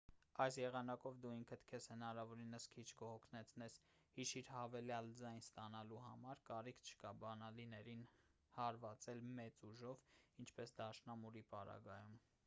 այս 0.43 0.55
եղանակով 0.59 1.17
դու 1.25 1.31
ինքդ 1.39 1.65
քեզ 1.71 1.87
հնարավորինս 1.91 2.63
քիչ 2.75 2.85
կհոգնեցնես 3.01 3.75
հիշիր 4.15 4.49
հավելյալ 4.55 5.11
ձայն 5.21 5.43
ստանալու 5.45 6.01
համար 6.05 6.41
կարիք 6.53 6.81
չկա 6.89 7.11
բանալիներին 7.27 8.03
հարվածել 8.59 9.21
մեծ 9.41 9.63
ուժով 9.75 10.05
ինչպես 10.45 10.75
դաշնամուրի 10.83 11.45
պարագայում 11.57 12.19